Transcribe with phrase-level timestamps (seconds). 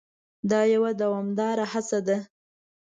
[0.49, 2.17] دا یوه دوامداره هڅه ده.